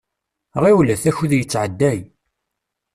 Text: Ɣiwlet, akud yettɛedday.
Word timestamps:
Ɣiwlet, 0.63 1.03
akud 1.09 1.31
yettɛedday. 1.35 1.99